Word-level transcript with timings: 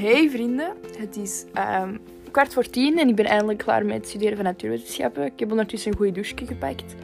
Hey 0.00 0.30
vrienden, 0.30 0.72
het 0.98 1.16
is 1.16 1.44
ehm, 1.52 1.96
kwart 2.30 2.52
voor 2.52 2.64
tien 2.64 2.98
en 2.98 3.08
ik 3.08 3.14
ben 3.14 3.24
eindelijk 3.24 3.58
klaar 3.58 3.84
met 3.84 4.08
studeren 4.08 4.36
van 4.36 4.44
natuurwetenschappen. 4.44 5.24
Ik 5.24 5.38
heb 5.38 5.50
ondertussen 5.50 5.90
een 5.90 5.96
goede 5.96 6.12
douche 6.12 6.46
gepakt. 6.46 6.94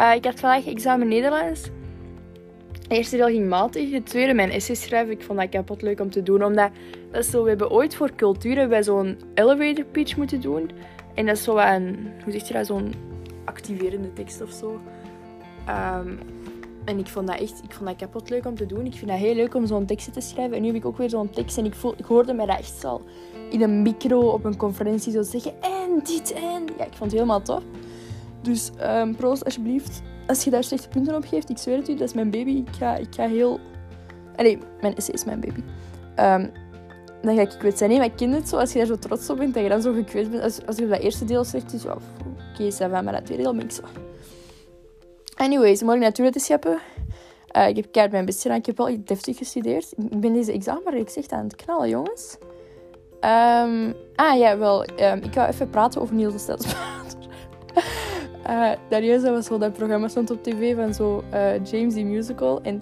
Uh, 0.00 0.14
ik 0.14 0.24
had 0.24 0.40
vandaag 0.40 0.66
examen 0.66 1.08
Nederlands. 1.08 1.62
Het 2.72 2.92
eerste 2.92 3.16
deel 3.16 3.26
ging 3.26 3.48
matig, 3.48 3.92
het 3.92 4.06
tweede 4.06 4.34
mijn 4.34 4.50
essay 4.50 4.74
schrijven. 4.74 5.12
Ik 5.12 5.22
vond 5.22 5.38
dat 5.38 5.48
kapot 5.48 5.82
leuk 5.82 6.00
om 6.00 6.10
te 6.10 6.22
doen, 6.22 6.44
omdat 6.44 6.70
dat 7.10 7.24
zo, 7.24 7.42
we 7.42 7.48
hebben 7.48 7.70
ooit 7.70 7.94
voor 7.94 8.14
cultuur 8.14 8.68
bij 8.68 8.82
zo'n 8.82 9.18
elevator 9.34 9.84
pitch 9.84 10.16
moeten 10.16 10.40
doen. 10.40 10.70
En 11.14 11.26
dat 11.26 11.36
is 11.36 11.42
zo 11.42 11.56
een, 11.56 12.10
hoe 12.24 12.32
zeg 12.32 12.48
je 12.48 12.54
dat, 12.54 12.66
zo'n 12.66 12.94
activerende 13.44 14.12
tekst 14.12 14.42
of 14.42 14.50
zo. 14.50 14.80
Ehm, 15.66 16.08
en 16.84 16.98
ik 16.98 17.06
vond 17.06 17.26
dat 17.26 17.40
echt 17.40 17.62
ik 17.62 17.72
vond 17.72 17.88
dat 17.88 17.96
kapot 17.96 18.30
leuk 18.30 18.46
om 18.46 18.56
te 18.56 18.66
doen. 18.66 18.86
Ik 18.86 18.94
vind 18.94 19.10
dat 19.10 19.18
heel 19.18 19.34
leuk 19.34 19.54
om 19.54 19.66
zo'n 19.66 19.86
tekst 19.86 20.12
te 20.12 20.20
schrijven. 20.20 20.56
En 20.56 20.62
nu 20.62 20.66
heb 20.66 20.76
ik 20.76 20.84
ook 20.84 20.98
weer 20.98 21.10
zo'n 21.10 21.30
tekst. 21.30 21.58
En 21.58 21.64
ik, 21.64 21.74
voel, 21.74 21.94
ik 21.96 22.04
hoorde 22.04 22.32
mij 22.32 22.46
dat 22.46 22.58
echt 22.58 22.84
al 22.84 23.02
in 23.50 23.62
een 23.62 23.82
micro 23.82 24.20
op 24.20 24.44
een 24.44 24.56
conferentie 24.56 25.12
zo 25.12 25.22
zeggen. 25.22 25.52
En 25.62 26.00
dit 26.04 26.32
en... 26.32 26.64
Ja, 26.78 26.84
ik 26.84 26.92
vond 26.92 27.10
het 27.10 27.12
helemaal 27.12 27.42
tof. 27.42 27.62
Dus 28.42 28.70
um, 28.82 29.16
proost 29.16 29.44
alsjeblieft. 29.44 30.02
Als 30.26 30.44
je 30.44 30.50
daar 30.50 30.64
slechte 30.64 30.88
punten 30.88 31.14
op 31.16 31.24
geeft, 31.24 31.50
ik 31.50 31.58
zweer 31.58 31.76
het 31.76 31.88
u, 31.88 31.94
dat 31.94 32.08
is 32.08 32.14
mijn 32.14 32.30
baby. 32.30 32.50
Ik 32.50 32.74
ga, 32.78 32.96
ik 32.96 33.14
ga 33.14 33.28
heel... 33.28 33.60
Allee, 34.36 34.58
mijn 34.80 34.94
essay 34.94 35.14
is 35.14 35.24
mijn 35.24 35.40
baby. 35.40 35.60
Um, 36.16 36.50
dan 37.22 37.34
ga 37.36 37.40
ik 37.40 37.56
kwets 37.58 37.78
zijn. 37.78 37.90
Nee, 37.90 37.98
maar 37.98 38.08
ik 38.08 38.16
ken 38.16 38.30
het 38.30 38.48
zo. 38.48 38.56
Als 38.56 38.72
je 38.72 38.78
daar 38.78 38.86
zo 38.86 38.98
trots 38.98 39.30
op 39.30 39.36
bent, 39.36 39.54
dat 39.54 39.62
je 39.62 39.68
dan 39.68 39.82
zo 39.82 39.92
gekwetst 39.92 40.30
bent. 40.30 40.42
Als, 40.42 40.66
als 40.66 40.76
je 40.76 40.88
dat 40.88 41.00
eerste 41.00 41.24
deel 41.24 41.44
zegt, 41.44 41.72
is 41.72 41.84
oké, 41.84 41.96
okay, 42.54 42.72
ça 42.72 42.90
va. 42.90 43.02
Maar 43.02 43.12
dat 43.12 43.24
tweede 43.24 43.42
deel 43.42 43.54
ben 43.54 43.64
ik. 43.64 43.72
Anyways, 45.44 45.82
morgen 45.82 46.00
natuurwetenschappen. 46.00 46.78
Uh, 47.56 47.68
ik 47.68 47.76
heb 47.76 47.86
keihard 47.90 48.12
mijn 48.12 48.24
best 48.24 48.42
gedaan. 48.42 48.58
Ik 48.58 48.66
heb 48.66 48.76
wel 48.76 48.96
deftig 49.04 49.36
gestudeerd. 49.36 49.92
Ik 50.10 50.20
ben 50.20 50.32
deze 50.32 50.52
examenreeks 50.52 51.16
echt 51.16 51.32
aan 51.32 51.44
het 51.44 51.56
knallen, 51.56 51.88
jongens. 51.88 52.36
Um, 53.20 53.94
ah 54.14 54.38
ja, 54.38 54.58
wel. 54.58 54.82
Um, 54.82 55.22
ik 55.22 55.32
ga 55.32 55.48
even 55.48 55.70
praten 55.70 56.00
over 56.00 56.14
Niels 56.14 56.32
de 56.32 56.38
Stadsprater. 56.38 57.18
uh, 58.46 58.70
Darius, 58.90 59.22
dat 59.22 59.30
was 59.34 59.46
zo 59.46 59.58
dat 59.58 59.72
programma 59.72 60.08
stond 60.08 60.30
op 60.30 60.42
tv 60.42 60.74
van 60.74 60.94
zo 60.94 61.24
uh, 61.32 61.64
James 61.64 61.94
the 61.94 62.02
Musical. 62.02 62.60
En 62.62 62.74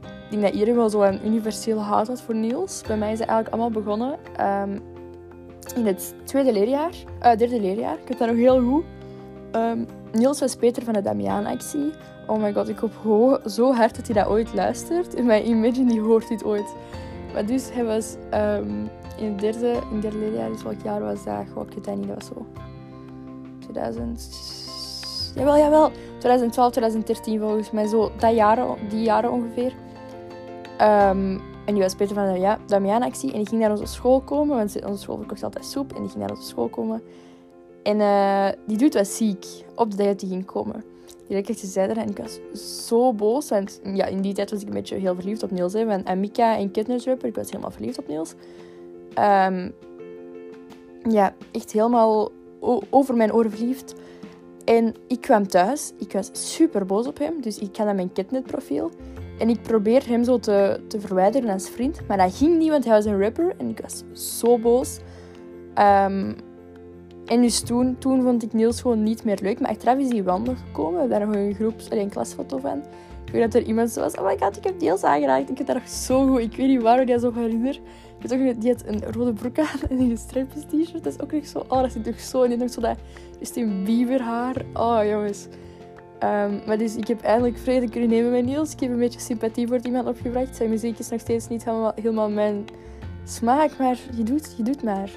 ik 0.00 0.30
denk 0.30 0.42
dat 0.42 0.52
iedereen 0.52 0.76
wel 0.76 0.90
zo 0.90 1.02
een 1.02 1.26
universeel 1.26 1.80
haat 1.80 2.06
had 2.06 2.20
voor 2.20 2.34
Niels. 2.34 2.82
Bij 2.86 2.96
mij 2.96 3.12
is 3.12 3.18
het 3.18 3.28
eigenlijk 3.28 3.62
allemaal 3.62 3.82
begonnen 3.82 4.18
um, 4.40 4.82
in 5.76 5.86
het 5.86 6.14
tweede 6.24 6.52
leerjaar. 6.52 6.92
derde 7.20 7.60
leerjaar. 7.60 7.94
Ik 7.94 8.08
weet 8.08 8.18
dat 8.18 8.28
nog 8.28 8.36
heel 8.36 8.62
goed. 8.62 8.84
Niels 10.12 10.40
was 10.40 10.56
Peter 10.56 10.84
van 10.84 10.92
de 10.92 11.02
Damiaan-actie. 11.02 11.92
Oh 12.26 12.42
my 12.42 12.52
god, 12.52 12.68
ik 12.68 12.78
hoop 12.78 13.40
zo 13.46 13.72
hard 13.72 13.96
dat 13.96 14.06
hij 14.06 14.14
dat 14.14 14.32
ooit 14.32 14.54
luistert. 14.54 15.14
En 15.18 15.26
mijn 15.26 15.48
Imagine 15.48 15.90
die 15.90 16.00
hoort 16.00 16.28
dit 16.28 16.44
ooit. 16.44 16.74
Maar 17.32 17.46
dus, 17.46 17.72
hij 17.72 17.84
was 17.84 18.16
um, 18.34 18.90
in 19.16 19.24
het 19.30 19.38
derde, 19.38 19.80
in 19.90 20.00
derde 20.00 20.18
leerjaar, 20.18 20.48
dus 20.48 20.62
welk 20.62 20.82
jaar 20.84 21.00
was 21.00 21.24
dat? 21.24 21.44
Goh, 21.52 21.66
ik 21.66 21.84
weet 21.84 21.96
niet, 21.96 22.08
dat 22.08 22.16
was 22.16 22.26
zo... 22.26 22.46
2000... 23.58 24.28
Jawel, 25.34 25.56
jawel. 25.56 25.90
2012, 26.18 26.70
2013 26.70 27.40
volgens 27.40 27.70
mij. 27.70 27.86
Zo, 27.86 28.10
dat 28.18 28.34
jaren, 28.34 28.76
die 28.88 29.02
jaren 29.02 29.32
ongeveer. 29.32 29.72
Um, 30.80 31.40
en 31.64 31.74
die 31.74 31.82
was 31.82 31.94
Peter 31.94 32.14
van 32.14 32.32
de 32.32 32.38
ja, 32.38 32.58
Damiaan-actie. 32.66 33.32
En 33.32 33.38
die 33.38 33.46
ging 33.46 33.60
naar 33.60 33.70
onze 33.70 33.86
school 33.86 34.20
komen, 34.20 34.56
want 34.56 34.84
onze 34.84 35.02
school 35.02 35.16
verkocht 35.16 35.42
altijd 35.42 35.64
soep. 35.64 35.92
En 35.94 36.00
die 36.00 36.10
ging 36.10 36.20
naar 36.20 36.30
onze 36.30 36.48
school 36.48 36.68
komen. 36.68 37.02
En 37.88 38.00
uh, 38.00 38.48
die 38.66 38.76
doet 38.76 38.94
was 38.94 39.16
ziek 39.16 39.46
op 39.74 39.90
de 39.90 39.96
dag 39.96 40.06
dat 40.06 40.20
hij 40.20 40.30
ging 40.30 40.44
komen. 40.44 40.84
Die 41.28 41.36
echt 41.36 41.58
zei 41.58 41.90
er 41.90 41.96
en 41.96 42.08
ik 42.08 42.18
was 42.18 42.40
zo 42.86 43.12
boos. 43.12 43.48
Want 43.48 43.80
ja, 43.84 44.06
in 44.06 44.20
die 44.20 44.34
tijd 44.34 44.50
was 44.50 44.60
ik 44.60 44.66
een 44.66 44.74
beetje 44.74 44.96
heel 44.96 45.14
verliefd 45.14 45.42
op 45.42 45.50
Niels. 45.50 45.72
Hè, 45.72 45.86
van 45.86 46.06
Amika 46.06 46.56
en 46.56 46.70
Rapper. 47.04 47.28
Ik 47.28 47.34
was 47.34 47.50
helemaal 47.50 47.70
verliefd 47.70 47.98
op 47.98 48.08
Niels. 48.08 48.34
Um, 49.18 49.72
ja, 51.12 51.34
echt 51.52 51.72
helemaal 51.72 52.30
over 52.90 53.16
mijn 53.16 53.32
oren 53.32 53.50
verliefd. 53.50 53.94
En 54.64 54.94
ik 55.06 55.20
kwam 55.20 55.46
thuis. 55.46 55.92
Ik 55.98 56.12
was 56.12 56.30
super 56.32 56.86
boos 56.86 57.06
op 57.06 57.18
hem. 57.18 57.40
Dus 57.40 57.58
ik 57.58 57.76
ga 57.76 57.84
naar 57.84 57.94
mijn 57.94 58.12
Kidnet 58.12 58.46
profiel. 58.46 58.90
En 59.38 59.48
ik 59.48 59.62
probeer 59.62 60.06
hem 60.06 60.24
zo 60.24 60.38
te, 60.38 60.80
te 60.88 61.00
verwijderen 61.00 61.50
als 61.50 61.68
vriend. 61.68 62.06
Maar 62.08 62.16
dat 62.16 62.36
ging 62.36 62.58
niet, 62.58 62.70
want 62.70 62.84
hij 62.84 62.94
was 62.94 63.04
een 63.04 63.20
rapper. 63.20 63.54
En 63.58 63.68
ik 63.68 63.80
was 63.80 64.02
zo 64.40 64.58
boos. 64.58 64.98
Um, 65.78 66.36
en 67.28 67.42
dus 67.42 67.60
toen, 67.60 67.96
toen 67.98 68.22
vond 68.22 68.42
ik 68.42 68.52
Niels 68.52 68.80
gewoon 68.80 69.02
niet 69.02 69.24
meer 69.24 69.38
leuk. 69.42 69.60
Maar 69.60 69.70
achteraf 69.70 69.98
is 69.98 70.08
hij 70.08 70.24
wel 70.24 70.40
nog 70.40 70.56
gekomen. 70.66 70.92
We 70.92 70.98
hebben 70.98 71.18
daar 71.18 71.28
nog 71.28 71.36
een 71.36 71.54
groep, 71.54 71.74
een 71.88 72.08
klasfoto 72.08 72.58
van. 72.58 72.82
Ik 73.24 73.32
weet 73.32 73.42
dat 73.42 73.54
er 73.54 73.68
iemand 73.68 73.90
zo 73.90 74.00
was. 74.00 74.14
Oh 74.14 74.24
my 74.24 74.36
god, 74.38 74.56
ik 74.56 74.64
heb 74.64 74.80
Niels 74.80 75.02
aangeraakt. 75.02 75.50
Ik 75.50 75.58
heb 75.58 75.66
dat 75.66 75.90
zo 75.90 76.26
goed. 76.26 76.40
Ik 76.40 76.56
weet 76.56 76.68
niet 76.68 76.82
waarom 76.82 77.02
ik 77.02 77.08
dat 77.08 77.20
zo 77.20 77.32
herinner. 77.34 77.80
Ik 78.20 78.60
die 78.60 78.72
had 78.72 78.82
een 78.86 79.12
rode 79.12 79.32
broek 79.32 79.58
aan 79.58 79.80
en 79.88 79.98
een 79.98 80.10
gestreepjes 80.10 80.62
t-shirt. 80.62 81.04
Dat 81.04 81.12
is 81.12 81.20
ook 81.20 81.32
nog 81.32 81.46
zo... 81.46 81.64
Oh, 81.68 81.80
dat 81.80 81.92
zit 81.92 82.04
toch 82.04 82.20
zo... 82.20 82.48
Die 82.48 82.56
nog 82.56 82.70
zo 82.70 82.80
dat 82.80 82.98
Justin 83.38 83.84
Bieber 83.84 84.20
haar. 84.20 84.64
Oh, 84.74 85.00
jongens. 85.04 85.46
Um, 86.22 86.60
maar 86.66 86.78
dus 86.78 86.96
ik 86.96 87.08
heb 87.08 87.22
eindelijk 87.22 87.58
vrede 87.58 87.88
kunnen 87.88 88.08
nemen 88.08 88.30
met 88.30 88.44
Niels. 88.44 88.72
Ik 88.72 88.80
heb 88.80 88.90
een 88.90 88.98
beetje 88.98 89.20
sympathie 89.20 89.66
voor 89.66 89.78
iemand 89.82 90.08
opgebracht. 90.08 90.56
Zijn 90.56 90.70
muziek 90.70 90.98
is 90.98 91.08
nog 91.08 91.20
steeds 91.20 91.48
niet 91.48 91.64
helemaal, 91.64 91.92
helemaal 91.94 92.30
mijn 92.30 92.64
smaak. 93.24 93.78
Maar 93.78 93.98
je 94.16 94.22
doet, 94.22 94.54
je 94.56 94.62
doet 94.62 94.82
maar 94.82 95.10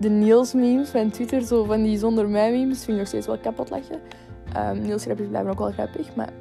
de, 0.00 0.08
Niels-memes 0.08 0.88
van 0.88 1.10
Twitter, 1.10 1.42
zo 1.42 1.64
van 1.64 1.82
die 1.82 1.98
zonder 1.98 2.28
mij-memes, 2.28 2.78
vind 2.78 2.90
ik 2.90 2.96
nog 2.96 3.06
steeds 3.06 3.26
wel 3.26 3.38
kapot 3.38 3.70
lachen. 3.70 4.00
Um, 4.56 4.80
Niels-grapjes 4.80 5.28
blijven 5.28 5.50
ook 5.50 5.58
wel 5.58 5.72
grappig, 5.72 6.14
maar 6.14 6.32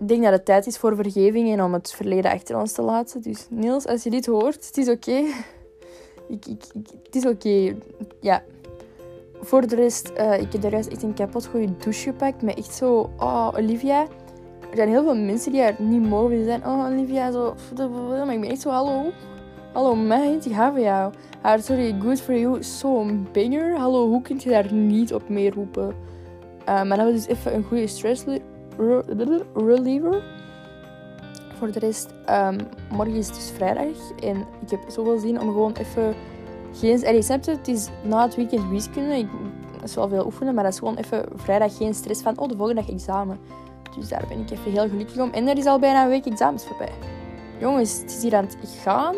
ik 0.00 0.08
denk 0.08 0.22
dat 0.22 0.32
het 0.32 0.44
tijd 0.44 0.66
is 0.66 0.78
voor 0.78 0.96
vergeving 0.96 1.52
en 1.52 1.62
om 1.62 1.72
het 1.72 1.92
verleden 1.92 2.30
achter 2.30 2.58
ons 2.58 2.72
te 2.72 2.82
laten. 2.82 3.22
Dus 3.22 3.46
Niels, 3.50 3.86
als 3.86 4.02
je 4.02 4.10
dit 4.10 4.26
hoort, 4.26 4.66
het 4.66 4.76
is 4.76 4.88
oké. 4.88 5.22
Het 7.02 7.14
is 7.14 7.26
oké. 7.26 7.74
Ja. 8.20 8.42
Voor 9.40 9.66
de 9.66 9.74
rest, 9.74 10.10
uh, 10.18 10.40
ik 10.40 10.52
heb 10.52 10.62
daar 10.62 10.70
juist 10.70 10.88
echt 10.88 11.02
een 11.02 11.14
kapot 11.14 11.46
goede 11.46 11.76
douche 11.76 12.02
gepakt. 12.02 12.42
Met 12.42 12.58
echt 12.58 12.74
zo, 12.74 13.10
oh, 13.18 13.48
Olivia. 13.56 14.02
Er 14.70 14.76
zijn 14.76 14.88
heel 14.88 15.02
veel 15.02 15.16
mensen 15.16 15.52
die 15.52 15.60
haar 15.60 15.74
niet 15.78 16.08
mogen. 16.08 16.44
Zijn, 16.44 16.66
oh, 16.66 16.86
Olivia, 16.86 17.30
zo. 17.30 17.54
Maar 17.76 18.32
ik 18.32 18.40
ben 18.40 18.50
echt 18.50 18.60
zo, 18.60 18.70
hallo. 18.70 19.12
Hallo 19.72 19.94
meid, 19.94 20.46
ik 20.46 20.52
hou 20.52 20.72
van 20.72 20.82
jou. 20.82 21.12
Haar 21.40 21.60
sorry, 21.60 21.96
good 22.00 22.20
for 22.20 22.38
you, 22.38 22.62
zo'n 22.62 23.28
banger. 23.32 23.76
Hallo, 23.76 24.08
hoe 24.08 24.22
kun 24.22 24.40
je 24.42 24.48
daar 24.48 24.72
niet 24.72 25.14
op 25.14 25.28
mee 25.28 25.50
roepen? 25.50 25.94
Uh, 26.68 26.82
maar 26.82 26.96
dan 26.96 27.06
we 27.06 27.12
dus 27.12 27.26
even 27.26 27.54
een 27.54 27.64
goede 27.64 27.86
stress 27.86 28.24
reliever. 29.54 30.22
Voor 31.58 31.72
de 31.72 31.78
rest, 31.78 32.14
um, 32.30 32.56
morgen 32.90 33.14
is 33.14 33.26
het 33.26 33.34
dus 33.34 33.50
vrijdag. 33.50 34.10
En 34.22 34.36
ik 34.36 34.70
heb 34.70 34.80
zoveel 34.88 35.18
zin 35.18 35.40
om 35.40 35.46
gewoon 35.46 35.72
even... 35.72 36.14
Geen, 36.72 37.22
snap 37.22 37.46
het? 37.46 37.68
is 37.68 37.88
na 38.02 38.22
het 38.22 38.36
weekend 38.36 38.68
wiskunde. 38.68 39.16
Ik, 39.16 39.28
dat 39.72 39.88
is 39.88 39.94
wel 39.94 40.08
veel 40.08 40.24
oefenen, 40.24 40.54
maar 40.54 40.64
dat 40.64 40.72
is 40.72 40.78
gewoon 40.78 40.96
even 40.96 41.24
vrijdag 41.34 41.76
geen 41.76 41.94
stress 41.94 42.22
van... 42.22 42.38
Oh, 42.38 42.48
de 42.48 42.56
volgende 42.56 42.80
dag 42.80 42.90
examen. 42.90 43.38
Dus 43.98 44.08
daar 44.08 44.24
ben 44.28 44.40
ik 44.40 44.50
even 44.50 44.72
heel 44.72 44.88
gelukkig 44.88 45.18
om. 45.18 45.30
En 45.30 45.48
er 45.48 45.58
is 45.58 45.66
al 45.66 45.78
bijna 45.78 46.02
een 46.02 46.08
week 46.08 46.26
examens 46.26 46.64
voorbij. 46.64 46.92
Jongens, 47.58 48.00
het 48.00 48.10
is 48.10 48.22
hier 48.22 48.34
aan 48.34 48.44
het 48.44 48.56
gaan. 48.82 49.14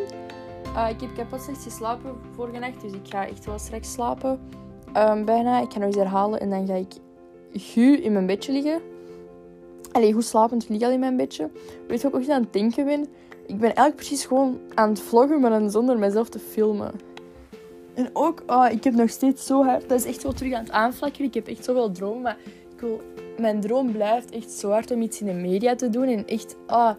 Uh, 0.73 0.89
ik 0.91 1.01
heb 1.01 1.15
kapot 1.15 1.43
slecht 1.43 1.63
geslapen 1.63 2.17
vorige 2.35 2.59
nacht, 2.59 2.81
dus 2.81 2.93
ik 2.93 3.09
ga 3.09 3.27
echt 3.27 3.45
wel 3.45 3.59
straks 3.59 3.93
slapen. 3.93 4.41
Um, 4.97 5.25
bijna. 5.25 5.61
Ik 5.61 5.73
ga 5.73 5.79
nog 5.79 5.87
eens 5.87 5.97
herhalen 5.97 6.41
en 6.41 6.51
dan 6.51 6.67
ga 6.67 6.75
ik 6.75 6.93
gu 7.53 7.97
in 7.97 8.13
mijn 8.13 8.27
bedje 8.27 8.53
liggen. 8.53 8.81
Allee, 9.93 10.13
goed 10.13 10.25
slapend, 10.25 10.69
lig 10.69 10.83
al 10.83 10.91
in 10.91 11.01
mijn 11.01 11.17
bedje. 11.17 11.51
Weet 11.89 12.01
je 12.01 12.07
ook 12.07 12.29
aan 12.29 12.43
het 12.43 12.53
denken 12.53 12.85
ben? 12.85 13.01
Ik 13.47 13.59
ben 13.59 13.75
eigenlijk 13.75 13.97
precies 13.97 14.25
gewoon 14.25 14.59
aan 14.75 14.89
het 14.89 15.01
vloggen, 15.01 15.41
maar 15.41 15.51
dan 15.51 15.71
zonder 15.71 15.99
mezelf 15.99 16.29
te 16.29 16.39
filmen. 16.39 16.93
En 17.95 18.11
ook, 18.13 18.43
oh, 18.47 18.67
ik 18.71 18.85
heb 18.85 18.95
nog 18.95 19.11
steeds 19.11 19.47
zo 19.47 19.65
hard... 19.65 19.89
Dat 19.89 19.99
is 19.99 20.07
echt 20.07 20.23
wel 20.23 20.33
terug 20.33 20.53
aan 20.53 20.63
het 20.63 20.73
aanflakkeren. 20.73 21.27
Ik 21.27 21.35
heb 21.35 21.47
echt 21.47 21.65
zoveel 21.65 21.91
dromen, 21.91 22.23
maar 22.23 22.39
ik. 22.81 23.01
Mijn 23.39 23.61
droom 23.61 23.93
blijft 23.93 24.31
echt 24.31 24.51
zo 24.51 24.71
hard 24.71 24.91
om 24.91 25.03
iets 25.03 25.21
in 25.21 25.27
de 25.27 25.33
media 25.33 25.75
te 25.75 25.91
doen. 25.91 26.07
En 26.07 26.27
echt, 26.27 26.57
ah... 26.67 26.77
Oh, 26.77 26.91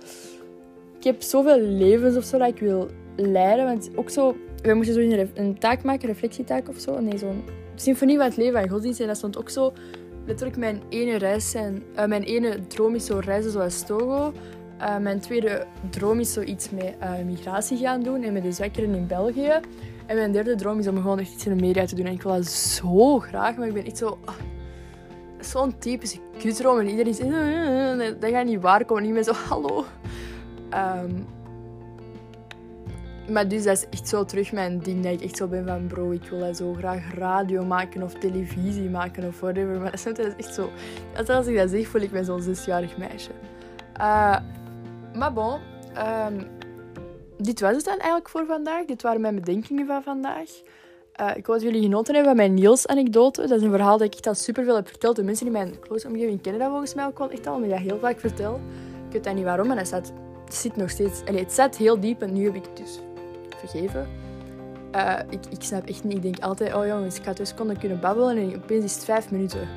ik 1.03 1.11
heb 1.11 1.21
zoveel 1.21 1.59
levens 1.59 2.15
of 2.15 2.23
zo 2.23 2.37
dat 2.37 2.47
ik 2.47 2.59
wil 2.59 2.87
leiden. 3.15 3.65
Want 3.65 3.89
ook 3.95 4.09
zo, 4.09 4.35
we 4.61 4.73
moesten 4.73 4.93
zo 4.93 4.99
een, 4.99 5.29
een 5.33 5.59
taak 5.59 5.83
maken, 5.83 6.01
een 6.01 6.13
reflectietaak 6.13 6.69
of 6.69 6.79
zo. 6.79 6.99
Nee, 6.99 7.17
zo'n 7.17 7.43
symfonie 7.75 8.17
van 8.17 8.25
het 8.25 8.37
leven 8.37 8.59
van 8.59 8.69
godsdienst. 8.69 8.99
En 8.99 9.07
dat 9.07 9.17
stond 9.17 9.37
ook 9.37 9.49
zo 9.49 9.73
letterlijk 10.25 10.57
mijn 10.57 10.81
ene 10.89 11.17
reis 11.17 11.51
zijn. 11.51 11.83
Uh, 11.95 12.05
mijn 12.05 12.23
ene 12.23 12.67
droom 12.67 12.95
is 12.95 13.05
zo 13.05 13.19
reizen 13.23 13.51
zoals 13.51 13.85
Togo. 13.85 14.33
Uh, 14.79 14.97
mijn 14.97 15.19
tweede 15.19 15.65
droom 15.89 16.19
is 16.19 16.33
zoiets 16.33 16.69
met 16.69 16.95
uh, 17.01 17.11
migratie 17.25 17.77
gaan 17.77 18.03
doen 18.03 18.23
en 18.23 18.33
met 18.33 18.43
de 18.43 18.51
zwakkeren 18.51 18.95
in 18.95 19.07
België. 19.07 19.59
En 20.05 20.15
mijn 20.15 20.31
derde 20.31 20.55
droom 20.55 20.79
is 20.79 20.87
om 20.87 20.95
gewoon 20.95 21.19
echt 21.19 21.33
iets 21.33 21.45
in 21.45 21.57
de 21.57 21.63
media 21.63 21.85
te 21.85 21.95
doen. 21.95 22.05
En 22.05 22.13
ik 22.13 22.21
wil 22.21 22.33
dat 22.33 22.45
zo 22.45 23.19
graag, 23.19 23.55
maar 23.55 23.67
ik 23.67 23.73
ben 23.73 23.85
echt 23.85 23.97
zo... 23.97 24.17
Ah, 24.25 24.35
zo'n 25.39 25.77
typische 25.77 26.17
kutdroom. 26.37 26.79
En 26.79 26.89
iedereen 26.89 27.13
zegt, 27.13 28.21
dat 28.21 28.29
gaat 28.29 28.45
niet 28.45 28.61
waar 28.61 28.85
komen. 28.85 29.03
En 29.03 29.09
ik 29.09 29.15
ben 29.15 29.23
zo, 29.23 29.33
hallo. 29.33 29.85
Um, 30.75 31.25
maar 33.29 33.47
dus 33.47 33.63
dat 33.63 33.77
is 33.77 33.85
echt 33.89 34.07
zo 34.07 34.25
terug 34.25 34.51
mijn 34.51 34.79
ding. 34.79 35.03
Dat 35.03 35.13
ik 35.13 35.21
echt 35.21 35.37
zo 35.37 35.47
ben 35.47 35.67
van 35.67 35.87
bro, 35.87 36.11
ik 36.11 36.29
wil 36.29 36.55
zo 36.55 36.73
graag 36.73 37.13
radio 37.13 37.65
maken 37.65 38.03
of 38.03 38.13
televisie 38.13 38.89
maken 38.89 39.27
of 39.27 39.39
whatever. 39.39 39.79
Maar 39.79 39.91
dat 40.03 40.19
is 40.19 40.35
echt 40.37 40.53
zo. 40.53 40.69
Als 41.27 41.47
ik 41.47 41.55
dat 41.55 41.69
zeg, 41.69 41.87
voel 41.87 42.01
ik 42.01 42.11
me 42.11 42.23
zo'n 42.23 42.41
zesjarig 42.41 42.97
meisje. 42.97 43.31
Uh, 43.97 44.37
maar 45.13 45.33
bon. 45.33 45.59
Um, 46.27 46.47
dit 47.37 47.59
was 47.59 47.75
het 47.75 47.85
dan 47.85 47.97
eigenlijk 47.97 48.29
voor 48.29 48.45
vandaag. 48.45 48.85
Dit 48.85 49.01
waren 49.01 49.21
mijn 49.21 49.35
bedenkingen 49.35 49.87
van 49.87 50.03
vandaag. 50.03 50.49
Uh, 51.21 51.29
ik 51.35 51.45
hoop 51.45 51.55
dat 51.55 51.63
jullie 51.63 51.81
genoten 51.81 52.15
hebben 52.15 52.35
van 52.35 52.45
mijn 52.45 52.53
Niels-anekdote. 52.53 53.41
Dat 53.41 53.51
is 53.51 53.61
een 53.61 53.71
verhaal 53.71 53.97
dat 53.97 54.07
ik 54.07 54.13
echt 54.13 54.27
al 54.27 54.33
superveel 54.33 54.75
heb 54.75 54.87
verteld. 54.87 55.15
De 55.15 55.23
mensen 55.23 55.45
in 55.45 55.51
mijn 55.51 55.79
close 55.79 56.07
omgeving 56.07 56.41
kennen 56.41 56.61
dat 56.61 56.69
volgens 56.69 56.93
mij 56.93 57.05
ook 57.05 57.17
wel 57.17 57.29
echt 57.29 57.47
al, 57.47 57.55
omdat 57.55 57.69
ik 57.69 57.75
dat 57.75 57.85
heel 57.85 57.99
vaak 57.99 58.19
vertel. 58.19 58.59
Ik 59.09 59.23
weet 59.23 59.35
niet 59.35 59.43
waarom, 59.43 59.67
maar 59.67 59.77
het, 59.77 59.87
staat, 59.87 60.13
zit 60.53 60.75
nog 60.75 60.89
steeds... 60.89 61.21
Het 61.25 61.53
zat 61.53 61.75
heel 61.75 61.99
diep 61.99 62.21
en 62.21 62.33
nu 62.33 62.45
heb 62.45 62.55
ik 62.55 62.65
het 62.65 62.77
dus 62.77 62.99
vergeven. 63.57 64.07
Uh, 64.95 65.19
ik, 65.29 65.39
ik 65.49 65.61
snap 65.61 65.87
echt 65.87 66.03
niet. 66.03 66.15
Ik 66.15 66.21
denk 66.21 66.39
altijd, 66.39 66.73
oh 66.73 66.87
jongens, 66.87 67.19
ik 67.19 67.25
had 67.25 67.35
twee 67.35 67.47
seconden 67.47 67.79
kunnen 67.79 67.99
babbelen 67.99 68.37
en 68.37 68.55
opeens 68.55 68.83
is 68.83 68.93
het 68.93 69.03
vijf 69.05 69.31
minuten. 69.31 69.67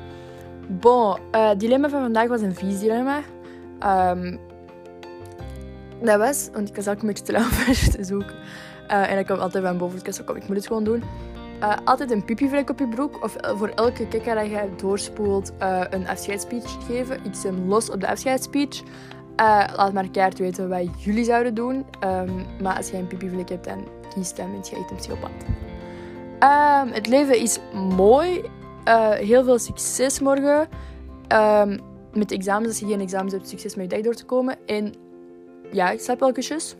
Bon, 0.67 1.17
uh, 1.31 1.49
het 1.49 1.59
dilemma 1.59 1.89
van 1.89 2.01
vandaag 2.01 2.27
was 2.27 2.41
een 2.41 2.55
vies 2.55 2.79
dilemma. 2.79 3.21
Um, 4.11 4.39
dat 6.01 6.17
was, 6.17 6.49
want 6.53 6.69
ik 6.69 6.75
was 6.75 6.85
een 6.85 6.99
beetje 7.01 7.23
te 7.23 7.31
om 7.35 7.91
te 7.91 8.03
zoeken. 8.03 8.35
En 8.87 9.15
dat 9.15 9.25
kwam 9.25 9.39
altijd 9.39 9.63
van 9.63 9.77
boven. 9.77 9.99
Ik 10.03 10.25
kom, 10.25 10.35
ik 10.35 10.47
moet 10.47 10.57
het 10.57 10.67
gewoon 10.67 10.83
doen. 10.83 11.03
Uh, 11.59 11.73
altijd 11.83 12.11
een 12.11 12.25
pipievlek 12.25 12.69
op 12.69 12.79
je 12.79 12.87
broek. 12.87 13.23
Of 13.23 13.35
voor 13.41 13.69
elke 13.69 14.07
kikker 14.07 14.35
dat 14.35 14.45
je 14.45 14.69
doorspoelt 14.77 15.51
een 15.89 16.07
afscheidsspeech 16.07 16.85
geven. 16.87 17.15
Ik 17.23 17.35
hem 17.43 17.67
los 17.67 17.89
op 17.89 18.01
de 18.01 18.07
afscheidsspeech. 18.07 18.81
Laat 19.75 19.93
maar 19.93 20.09
keihard 20.09 20.39
weten 20.39 20.69
wat 20.69 21.03
jullie 21.03 21.23
zouden 21.23 21.53
doen. 21.53 21.85
Um, 22.03 22.45
maar 22.61 22.75
als 22.75 22.89
jij 22.89 22.99
een 22.99 23.07
pipievlek 23.07 23.49
hebt, 23.49 23.65
dan 23.65 23.87
kies 24.13 24.33
dan 24.33 24.51
bent 24.51 24.69
je 24.69 24.75
echt 24.75 24.91
een 24.91 24.97
psychopaat. 24.97 25.45
Um, 26.85 26.91
het 26.93 27.07
leven 27.07 27.39
is 27.39 27.59
mooi. 27.95 28.41
heel 29.19 29.43
veel 29.43 29.59
succes 29.59 30.19
morgen. 30.19 30.67
Um, 31.33 31.79
met 32.13 32.31
examens, 32.31 32.67
als 32.67 32.79
je 32.79 32.85
geen 32.85 33.01
examens 33.01 33.33
hebt, 33.33 33.49
succes 33.49 33.75
met 33.75 33.91
je 33.91 33.95
dag 33.95 34.05
door 34.05 34.15
te 34.15 34.25
komen. 34.25 34.55
En 34.65 34.93
ja, 35.71 35.89
ik 35.89 35.99
slaap 35.99 36.19
wel 36.19 36.31
kusjes. 36.31 36.75